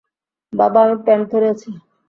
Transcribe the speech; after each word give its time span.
বাবা, 0.53 0.79
আমি 0.85 0.97
প্যান্ট 1.05 1.25
ধরে 1.31 1.47
আছি! 1.53 1.69